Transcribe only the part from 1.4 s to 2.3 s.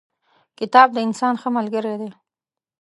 ښه ملګری دی.